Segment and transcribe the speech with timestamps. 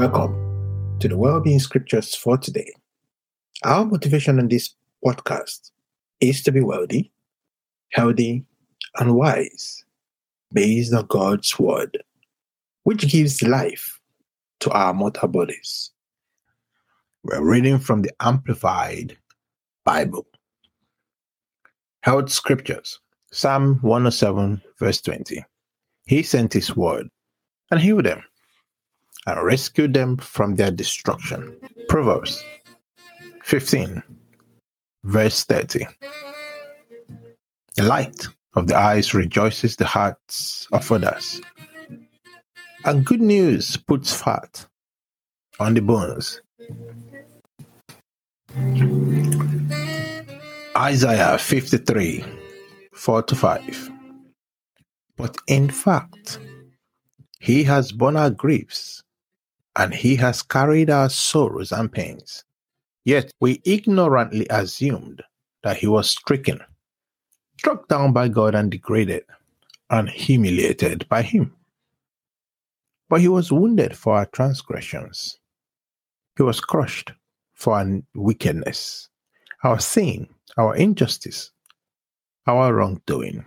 [0.00, 2.72] Welcome to the Wellbeing Scriptures for today.
[3.64, 5.72] Our motivation in this podcast
[6.22, 7.12] is to be wealthy,
[7.92, 8.46] healthy,
[8.98, 9.84] and wise
[10.54, 12.02] based on God's Word,
[12.84, 14.00] which gives life
[14.60, 15.90] to our mortal bodies.
[17.22, 19.18] We're reading from the Amplified
[19.84, 20.26] Bible.
[22.04, 22.98] Health Scriptures
[23.32, 25.44] Psalm 107, verse 20.
[26.06, 27.10] He sent His word
[27.70, 28.22] and healed them
[29.26, 31.56] and rescue them from their destruction.
[31.88, 32.42] Proverbs
[33.44, 34.02] 15,
[35.04, 35.86] verse 30.
[37.76, 41.40] The light of the eyes rejoices the hearts of others,
[42.84, 44.66] and good news puts fat
[45.58, 46.40] on the bones.
[50.76, 52.24] Isaiah 53,
[52.94, 53.90] 4 to 5.
[55.16, 56.38] But in fact,
[57.40, 59.02] he has borne our griefs
[59.80, 62.44] and he has carried our sorrows and pains.
[63.06, 65.22] Yet we ignorantly assumed
[65.62, 66.60] that he was stricken,
[67.58, 69.24] struck down by God and degraded,
[69.88, 71.54] and humiliated by him.
[73.08, 75.38] But he was wounded for our transgressions,
[76.36, 77.12] he was crushed
[77.54, 79.08] for our wickedness,
[79.64, 81.52] our sin, our injustice,
[82.46, 83.46] our wrongdoing.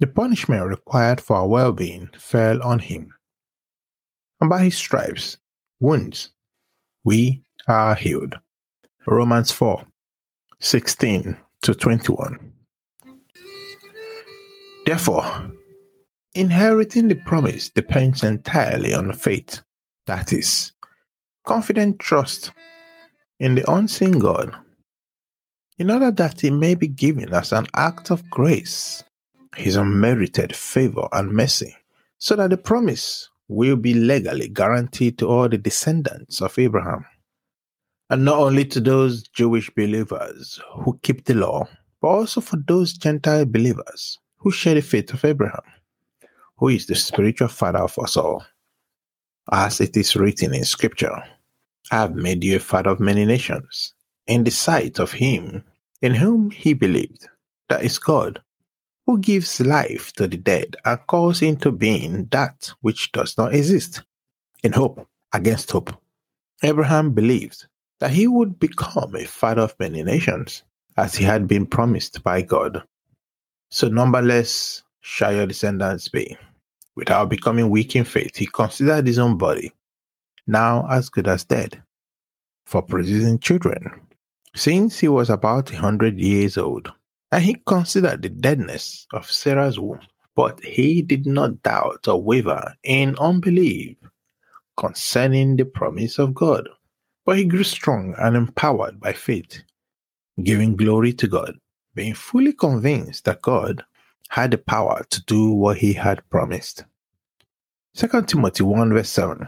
[0.00, 3.12] The punishment required for our well being fell on him
[4.40, 5.36] and by his stripes,
[5.80, 6.30] wounds,
[7.04, 8.38] we are healed.
[9.06, 9.84] Romans 4
[10.60, 12.52] 16 to 21.
[14.84, 15.52] Therefore,
[16.34, 19.60] inheriting the promise depends entirely on faith,
[20.06, 20.72] that is,
[21.44, 22.52] confident trust
[23.38, 24.54] in the unseen God,
[25.78, 29.04] in order that it may be given as an act of grace,
[29.56, 31.76] his unmerited favor and mercy,
[32.18, 37.04] so that the promise will be legally guaranteed to all the descendants of Abraham,
[38.10, 41.66] and not only to those Jewish believers who keep the law,
[42.00, 45.64] but also for those Gentile believers who share the faith of Abraham,
[46.56, 48.44] who is the spiritual father of us all.
[49.50, 51.22] As it is written in Scripture,
[51.90, 53.94] I have made you a father of many nations,
[54.26, 55.64] in the sight of him
[56.02, 57.26] in whom he believed,
[57.68, 58.40] that is God,
[59.08, 64.02] who gives life to the dead and calls into being that which does not exist,
[64.62, 65.90] in hope against hope.
[66.62, 67.66] Abraham believed
[68.00, 70.62] that he would become a father of many nations,
[70.98, 72.82] as he had been promised by God.
[73.70, 76.36] So numberless shall your descendants be.
[76.94, 79.72] Without becoming weak in faith, he considered his own body,
[80.46, 81.82] now as good as dead,
[82.66, 83.90] for producing children,
[84.54, 86.92] since he was about a hundred years old
[87.30, 90.00] and he considered the deadness of Sarah's womb,
[90.34, 93.96] but he did not doubt or waver in unbelief
[94.76, 96.68] concerning the promise of God.
[97.26, 99.62] But he grew strong and empowered by faith,
[100.42, 101.58] giving glory to God,
[101.94, 103.84] being fully convinced that God
[104.30, 106.84] had the power to do what he had promised.
[107.96, 109.46] 2 Timothy 1 verse 7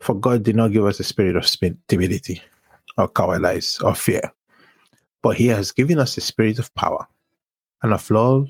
[0.00, 1.46] For God did not give us a spirit of
[1.88, 2.42] timidity
[2.96, 4.20] or cowardice or fear,
[5.22, 7.06] but he has given us a spirit of power
[7.82, 8.48] and of love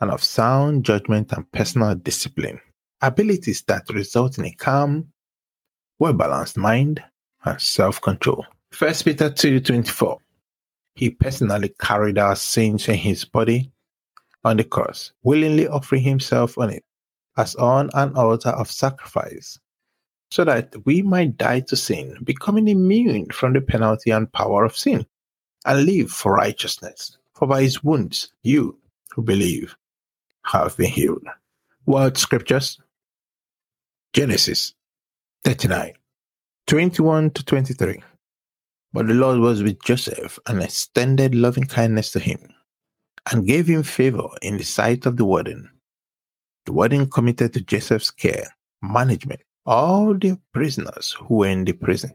[0.00, 2.60] and of sound judgment and personal discipline,
[3.02, 5.06] abilities that result in a calm,
[5.98, 7.02] well balanced mind
[7.44, 8.46] and self control.
[8.76, 10.18] 1 Peter 2:24
[10.94, 13.70] He personally carried our sins in his body
[14.44, 16.84] on the cross, willingly offering himself on it
[17.36, 19.58] as on an altar of sacrifice,
[20.30, 24.76] so that we might die to sin, becoming immune from the penalty and power of
[24.76, 25.06] sin
[25.64, 27.16] and live for righteousness.
[27.34, 28.78] For by his wounds you
[29.10, 29.76] who believe
[30.44, 31.26] have been healed.
[31.86, 32.78] Word scriptures
[34.12, 34.74] Genesis
[35.44, 35.92] 39
[36.66, 38.02] 21 to 23.
[38.92, 42.40] But the Lord was with Joseph and extended loving kindness to him
[43.30, 45.70] and gave him favor in the sight of the warden.
[46.66, 52.12] The warden committed to Joseph's care, management, all the prisoners who were in the prison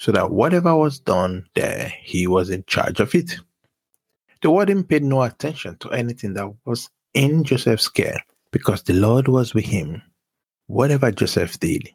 [0.00, 3.38] so that whatever was done there, he was in charge of it.
[4.40, 8.18] The warden paid no attention to anything that was in Joseph's care
[8.50, 10.00] because the Lord was with him.
[10.68, 11.90] Whatever Joseph did,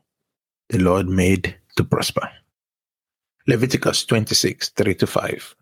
[0.70, 2.30] the Lord made to prosper.
[3.48, 5.56] Leviticus 26 3 to 5.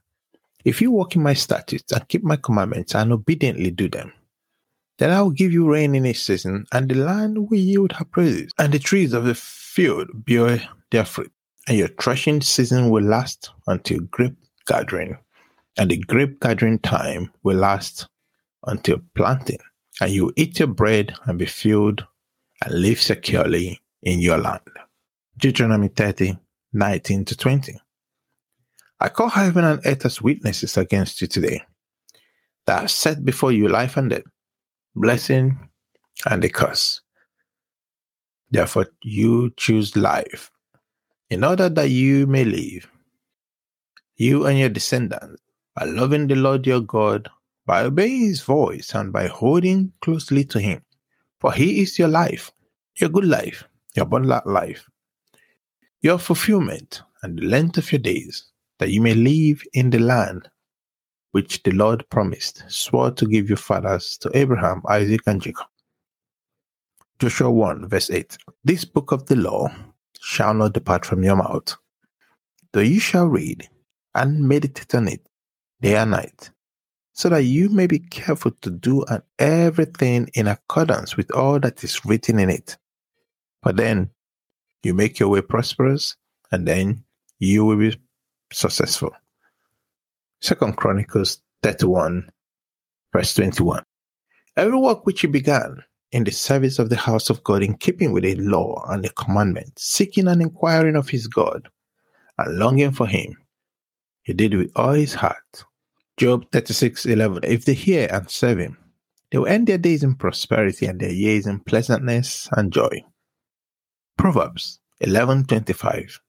[0.66, 4.12] If you walk in my statutes and keep my commandments and obediently do them,
[4.98, 8.06] then I will give you rain in its season, and the land will yield her
[8.06, 10.62] produce, and the trees of the field bear
[10.92, 11.32] their fruit
[11.68, 14.36] and your threshing season will last until grape
[14.68, 15.18] gathering,
[15.78, 18.08] and the grape gathering time will last
[18.66, 19.60] until planting.
[20.02, 22.06] And you eat your bread and be filled
[22.64, 24.62] and live securely in your land.
[25.38, 26.38] Deuteronomy 30,
[26.74, 27.80] 19 to 20.
[29.00, 31.64] I call heaven and earth as witnesses against you today
[32.66, 34.24] that set before you life and death,
[34.96, 35.70] blessing
[36.30, 37.02] and a curse.
[38.50, 40.50] Therefore, you choose life
[41.34, 42.88] in order that you may live.
[44.16, 45.42] You and your descendants
[45.78, 47.28] are loving the Lord your God
[47.66, 50.84] by obeying his voice and by holding closely to him.
[51.40, 52.52] For he is your life,
[53.00, 53.64] your good life,
[53.96, 54.88] your abundant life,
[56.02, 58.46] your fulfillment, and the length of your days,
[58.78, 60.48] that you may live in the land
[61.32, 65.66] which the Lord promised, swore to give your fathers to Abraham, Isaac, and Jacob.
[67.18, 69.74] Joshua 1, verse 8 This book of the law
[70.24, 71.76] shall not depart from your mouth,
[72.72, 73.68] though you shall read
[74.16, 75.28] and meditate on it
[75.82, 76.50] day and night,
[77.12, 81.84] so that you may be careful to do and everything in accordance with all that
[81.84, 82.78] is written in it.
[83.64, 84.12] For then
[84.82, 86.16] you make your way prosperous,
[86.54, 87.04] and then
[87.40, 88.00] you will be
[88.52, 89.12] successful.
[90.40, 92.32] Second Chronicles 31,
[93.12, 93.84] verse 21.
[94.56, 98.12] Every work which you began in the service of the house of God, in keeping
[98.14, 101.68] with the law and the commandment, seeking and inquiring of his God,
[102.38, 103.36] and longing for him,
[104.22, 105.66] he did with all his heart.
[106.18, 107.44] Job 36 11.
[107.44, 108.78] If they hear and serve him,
[109.32, 113.04] they will end their days in prosperity and their years in pleasantness and joy.
[114.16, 116.20] Proverbs 11:25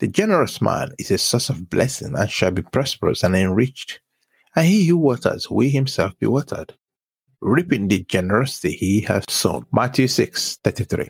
[0.00, 4.00] The generous man is a source of blessing and shall be prosperous and enriched,
[4.56, 6.74] and he who waters will himself be watered,
[7.46, 9.64] reaping the generosity he has sown.
[9.72, 11.08] Matthew 6:33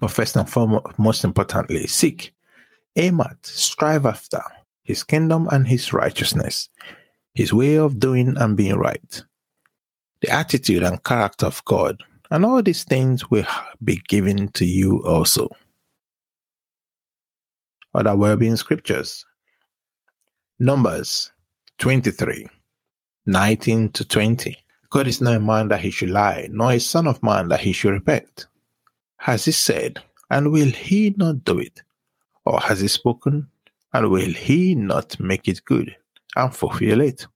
[0.00, 2.34] But first and foremost, most importantly, seek,
[2.96, 4.42] aim at, strive after
[4.82, 6.70] his kingdom and his righteousness,
[7.34, 9.22] his way of doing and being right,
[10.22, 13.46] the attitude and character of God, and all these things will
[13.84, 15.50] be given to you also.
[17.94, 19.26] Other well-being scriptures.
[20.58, 21.30] Numbers
[21.78, 22.48] 23,
[23.26, 24.56] 19 to 20.
[24.92, 27.60] God is not a man that he should lie, nor a son of man that
[27.60, 28.46] he should repent.
[29.16, 31.82] Has he said, and will he not do it?
[32.44, 33.48] Or has he spoken,
[33.94, 35.96] and will he not make it good
[36.36, 37.26] and fulfill it?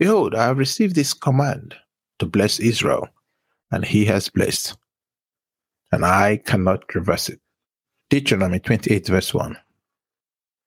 [0.00, 1.76] Behold, I have received this command
[2.18, 3.08] to bless Israel,
[3.70, 4.76] and he has blessed,
[5.92, 7.40] and I cannot reverse it.
[8.08, 9.56] Deuteronomy 28, verse 1.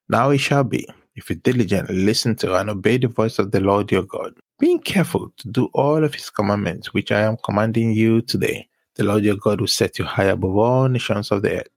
[0.07, 3.59] Now it shall be, if you diligently listen to and obey the voice of the
[3.59, 7.91] Lord your God, being careful to do all of his commandments which I am commanding
[7.93, 11.59] you today, the Lord your God will set you high above all nations of the
[11.59, 11.67] earth.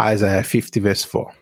[0.00, 1.32] Isaiah 50, verse 4.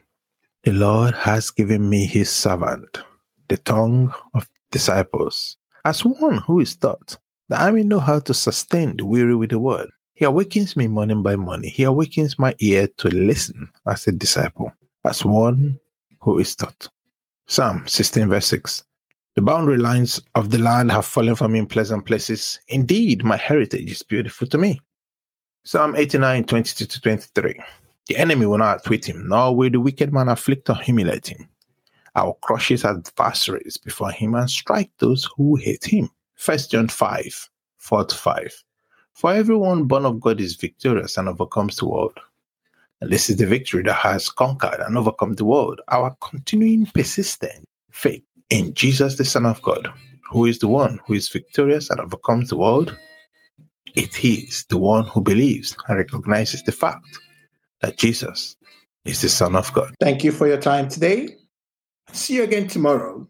[0.65, 3.01] The Lord has given me his servant,
[3.49, 7.17] the tongue of disciples, as one who is taught,
[7.49, 9.89] that I may know how to sustain the weary with the word.
[10.15, 11.71] He awakens me morning by morning.
[11.71, 14.71] He awakens my ear to listen as a disciple,
[15.05, 15.81] as one
[16.21, 16.89] who is taught.
[17.51, 18.85] Psalm 16, verse 6.
[19.35, 22.61] The boundary lines of the land have fallen for me in pleasant places.
[22.69, 24.81] Indeed, my heritage is beautiful to me.
[25.65, 27.61] Psalm 89, 22 to 23.
[28.07, 31.49] The enemy will not outwit him, nor will the wicked man afflict or humiliate him.
[32.15, 36.09] I will crush his adversaries before him and strike those who hate him.
[36.47, 38.65] 1 John 5, 4 to 5.
[39.15, 42.17] For everyone born of God is victorious and overcomes the world.
[43.01, 45.81] And this is the victory that has conquered and overcome the world.
[45.89, 49.89] Our continuing persistent faith in Jesus, the Son of God,
[50.31, 52.97] who is the one who is victorious and overcomes the world.
[53.95, 57.07] It is the one who believes and recognizes the fact
[57.81, 58.57] that Jesus
[59.05, 59.95] is the Son of God.
[60.01, 61.37] Thank you for your time today.
[62.13, 63.27] See you again tomorrow.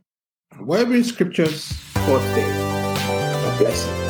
[0.58, 1.72] Whatever in scriptures.
[1.94, 4.09] God bless you.